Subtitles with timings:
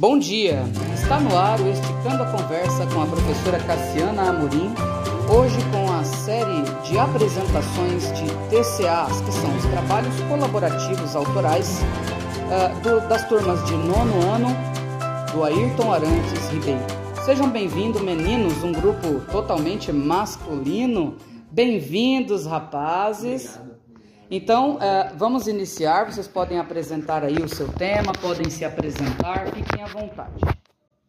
[0.00, 0.64] Bom dia!
[0.94, 4.72] Está no ar o Esticando a Conversa com a professora Cassiana Amorim,
[5.30, 12.80] hoje com a série de apresentações de TCAs, que são os trabalhos colaborativos autorais uh,
[12.80, 14.48] do, das turmas de nono ano
[15.34, 16.80] do Ayrton Arantes Ribeiro.
[17.26, 21.18] Sejam bem-vindos, meninos, um grupo totalmente masculino.
[21.52, 23.54] Bem-vindos, rapazes.
[23.54, 23.89] Obrigado.
[24.32, 24.78] Então, uh,
[25.16, 26.04] vamos iniciar.
[26.04, 30.40] Vocês podem apresentar aí o seu tema, podem se apresentar, fiquem à vontade.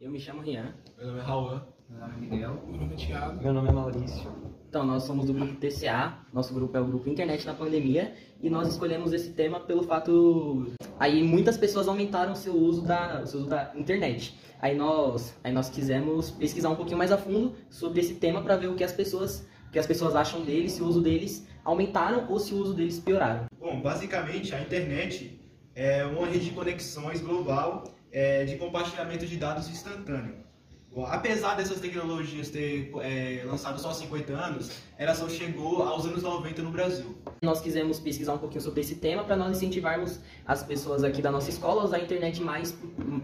[0.00, 0.72] Eu me chamo Rian.
[0.96, 1.60] Meu nome é Raul.
[1.90, 2.62] Meu nome é Miguel.
[2.68, 3.42] Meu nome é Thiago.
[3.42, 4.32] Meu nome é Maurício.
[4.68, 6.16] Então, nós somos do grupo TCA.
[6.32, 8.14] Nosso grupo é o grupo Internet na Pandemia.
[8.40, 10.70] E nós escolhemos esse tema pelo fato.
[11.00, 14.38] Aí muitas pessoas aumentaram o seu uso da, o seu uso da internet.
[14.62, 18.56] Aí nós, aí nós quisemos pesquisar um pouquinho mais a fundo sobre esse tema para
[18.56, 22.26] ver o que as pessoas que as pessoas acham deles, se o uso deles aumentaram
[22.30, 23.46] ou se o uso deles pioraram.
[23.58, 25.38] Bom, basicamente a internet
[25.74, 30.48] é uma rede de conexões global é, de compartilhamento de dados instantâneo.
[30.90, 36.06] Bom, apesar dessas tecnologias ter é, lançado só há 50 anos, ela só chegou aos
[36.06, 37.14] anos 90 no Brasil.
[37.42, 41.30] Nós quisemos pesquisar um pouquinho sobre esse tema para nós incentivarmos as pessoas aqui da
[41.30, 42.76] nossa escola a usar a internet mais,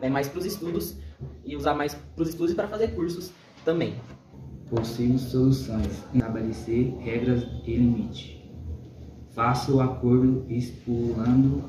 [0.03, 0.97] é, mais para os estudos
[1.45, 3.33] e usar mais para os estudos e para fazer cursos
[3.65, 3.99] também
[4.75, 8.37] possuímos soluções, estabelecer regras e limites.
[9.31, 11.63] Faça o acordo estipulando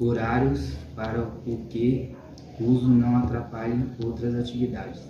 [0.00, 2.14] horários para o que
[2.58, 5.02] o uso não atrapalhe outras atividades.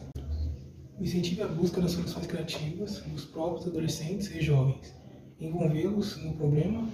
[1.00, 4.92] Incentive a busca das soluções criativas dos próprios adolescentes e jovens.
[5.40, 6.88] Envolvê-los no problema.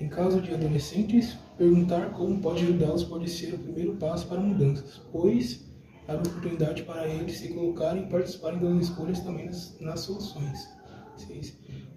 [0.00, 5.00] Em caso de adolescentes, perguntar como pode ajudá-los pode ser o primeiro passo para mudanças,
[5.12, 5.69] pois
[6.10, 10.68] abre oportunidade para eles se colocarem e participarem das escolhas também nas, nas soluções.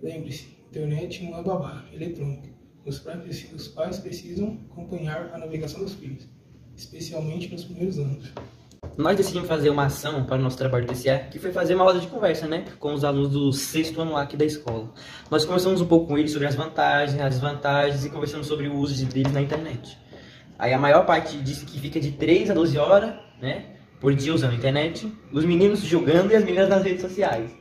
[0.02, 2.50] Lembre-se, internet não é babá, é eletrônica.
[2.86, 6.28] Os pais, os pais precisam acompanhar a navegação dos filhos,
[6.76, 8.32] especialmente nos primeiros anos.
[8.98, 11.86] Nós decidimos fazer uma ação para o nosso trabalho desse ano, que foi fazer uma
[11.86, 14.94] roda de conversa, né, com os alunos do sexto ano aqui da escola.
[15.32, 18.76] Nós conversamos um pouco com eles sobre as vantagens, as desvantagens e conversamos sobre o
[18.76, 19.98] uso deles na internet.
[20.60, 23.74] Aí a maior parte disse que fica de 3 a 12 horas, né,
[24.04, 27.56] por dia usando a internet, os meninos jogando e as meninas nas redes sociais.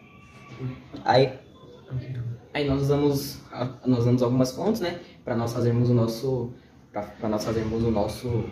[1.04, 1.34] Aí,
[2.52, 3.40] aí nós usamos
[3.86, 6.52] nós usamos algumas fontes, né, para nós fazermos o nosso
[6.90, 8.44] para nós fazermos o nosso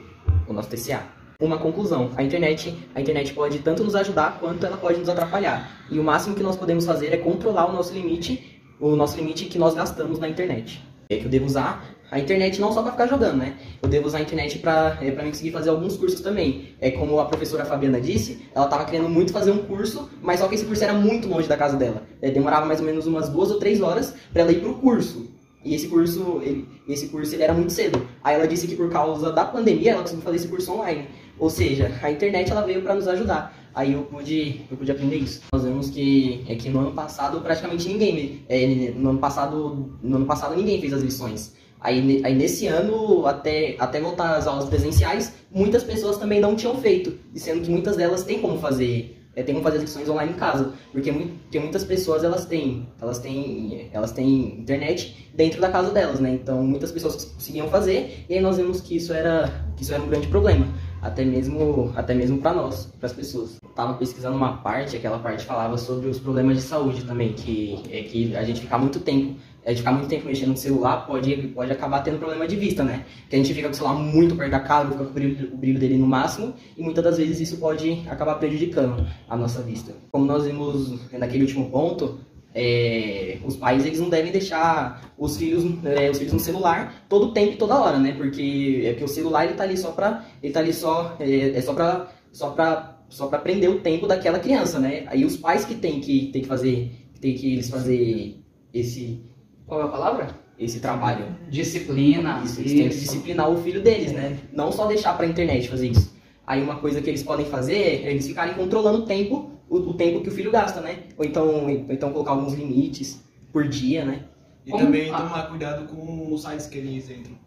[0.46, 1.02] o nosso TCA.
[1.40, 5.68] Uma conclusão, a internet, a internet pode tanto nos ajudar quanto ela pode nos atrapalhar.
[5.90, 9.46] E o máximo que nós podemos fazer é controlar o nosso limite, o nosso limite
[9.46, 10.80] que nós gastamos na internet.
[11.08, 13.54] É que eu devo usar a internet não só para ficar jogando, né?
[13.80, 16.74] Eu devo usar a internet para é, mim conseguir fazer alguns cursos também.
[16.80, 20.48] É como a professora Fabiana disse, ela estava querendo muito fazer um curso, mas só
[20.48, 22.02] que esse curso era muito longe da casa dela.
[22.20, 25.30] É, demorava mais ou menos umas duas ou três horas para ela ir pro curso.
[25.64, 28.06] E esse curso, ele, esse curso ele era muito cedo.
[28.24, 31.06] Aí ela disse que por causa da pandemia ela conseguiu fazer esse curso online.
[31.38, 33.54] Ou seja, a internet ela veio para nos ajudar.
[33.74, 35.42] Aí eu pude, eu pude aprender isso.
[35.52, 40.16] Nós vemos que é que no ano passado praticamente ninguém, é, no ano passado, no
[40.16, 41.54] ano passado ninguém fez as lições.
[41.80, 46.76] Aí, aí nesse ano, até, até voltar às aulas presenciais, muitas pessoas também não tinham
[46.76, 50.36] feito, sendo que muitas delas têm como fazer é, tem como fazer lições online em
[50.36, 55.90] casa, porque, porque muitas pessoas elas têm, elas têm, elas têm internet dentro da casa
[55.92, 56.32] delas, né?
[56.34, 60.02] Então muitas pessoas conseguiam fazer e aí nós vimos que isso era, que isso era
[60.02, 60.66] um grande problema,
[61.00, 63.58] até mesmo, até mesmo para nós, para as pessoas.
[63.74, 68.02] Tava pesquisando uma parte, aquela parte falava sobre os problemas de saúde também, que é
[68.02, 71.36] que a gente ficar muito tempo é, de ficar muito tempo mexendo no celular pode,
[71.48, 73.04] pode acabar tendo problema de vista, né?
[73.28, 75.50] Que a gente fica com o celular muito perto da cara, fica com o brilho,
[75.52, 79.62] o brilho dele no máximo, e muitas das vezes isso pode acabar prejudicando a nossa
[79.62, 79.92] vista.
[80.10, 82.20] Como nós vimos naquele último ponto,
[82.54, 87.32] é, os pais eles não devem deixar os filhos, é, os filhos no celular todo
[87.32, 88.12] tempo e toda hora, né?
[88.12, 91.50] Porque é que o celular ele tá ali só para ele tá ali só é,
[91.50, 95.04] é só para só para só para prender o tempo daquela criança, né?
[95.06, 96.90] Aí os pais que tem que tem que fazer
[97.20, 98.40] tem que eles fazer
[98.74, 99.22] esse
[99.66, 100.28] qual é a palavra?
[100.58, 101.24] Esse trabalho.
[101.48, 102.42] Disciplina.
[102.44, 102.82] Isso, eles isso.
[102.82, 104.38] têm que disciplinar o filho deles, né?
[104.52, 106.14] Não só deixar pra internet fazer isso.
[106.46, 109.94] Aí uma coisa que eles podem fazer é eles ficarem controlando o tempo, o, o
[109.94, 111.04] tempo que o filho gasta, né?
[111.16, 114.24] Ou então, ou então colocar alguns limites por dia, né?
[114.66, 114.84] E Como?
[114.84, 117.38] também tomar cuidado com os sites que eles entram.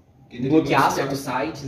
[0.50, 1.66] Bloquear certos sites.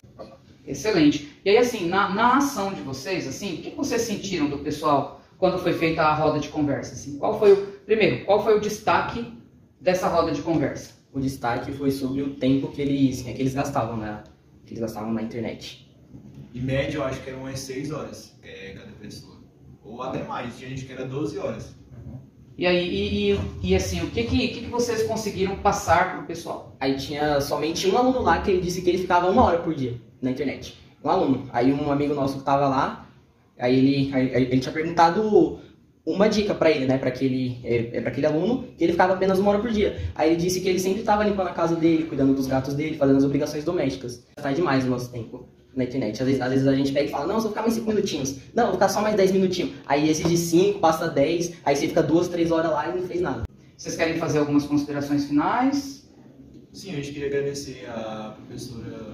[0.66, 1.40] Excelente.
[1.46, 5.22] E aí, assim, na, na ação de vocês, assim, o que vocês sentiram do pessoal
[5.38, 6.94] quando foi feita a roda de conversa?
[6.94, 7.18] Assim?
[7.20, 7.58] Qual foi o.
[7.86, 9.32] Primeiro, qual foi o destaque
[9.86, 10.96] dessa roda de conversa?
[11.14, 14.24] O destaque foi sobre o tempo que eles, que eles gastavam na,
[14.66, 15.88] que eles gastavam na internet.
[16.54, 19.36] Em média, eu acho que eram umas 6 horas é, cada pessoa.
[19.84, 21.76] Ou até mais, tinha gente que era 12 horas.
[22.58, 26.76] E aí, e, e, e, assim, o que, que, que vocês conseguiram passar pro pessoal?
[26.80, 29.76] Aí tinha somente um aluno lá que ele disse que ele ficava uma hora por
[29.76, 30.76] dia na internet.
[31.04, 31.48] um aluno.
[31.54, 33.08] Aí um amigo nosso que tava lá,
[33.60, 35.60] aí ele, aí, ele tinha perguntado
[36.06, 39.14] uma dica para ele, né, para aquele, é, é para aquele aluno, que ele ficava
[39.14, 39.98] apenas uma hora por dia.
[40.14, 42.96] Aí ele disse que ele sempre estava limpando a casa dele, cuidando dos gatos dele,
[42.96, 44.24] fazendo as obrigações domésticas.
[44.36, 46.22] Tá demais o nosso tempo na internet.
[46.22, 48.38] Às vezes, às vezes a gente pega e fala, não, só ficar mais 5 minutinhos.
[48.54, 49.72] Não, vou ficar só mais 10 minutinhos.
[49.86, 53.08] Aí esse de 5 passa 10, aí você fica 2, 3 horas lá e não
[53.08, 53.44] fez nada.
[53.76, 56.08] Vocês querem fazer algumas considerações finais?
[56.72, 59.05] Sim, a gente queria agradecer a professora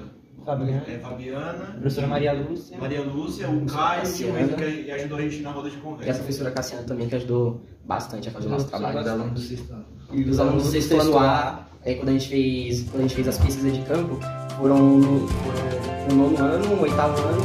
[0.46, 0.84] Fabiana.
[0.88, 2.78] é, Fabiana, Professora Maria Lúcia.
[2.78, 4.42] Maria Lúcia, o Caio e o Cassiana.
[4.42, 6.14] Enzo que ajudou a gente na roda de E a conversa.
[6.20, 9.24] professora Cassiana também, que ajudou bastante a fazer o nosso trabalho dela.
[9.30, 9.86] do sexto ano.
[10.12, 13.16] E os alunos do sexto ano A, aí quando a gente fez, quando a gente
[13.16, 14.20] fez as pesquisas de campo,
[14.58, 15.28] foram no,
[16.10, 17.42] no nono ano, no oitavo ano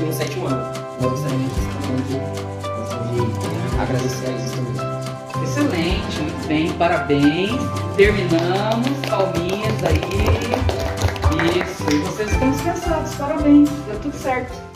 [0.00, 0.62] e no sétimo ano.
[1.00, 1.52] Nós gostaríamos
[1.82, 5.44] também de, de agradecer a eles também.
[5.44, 7.50] Excelente, muito bem, parabéns.
[7.96, 10.77] Terminamos, palminhas aí.
[11.44, 14.67] Isso, e vocês estão descansados, parabéns, deu tudo certo.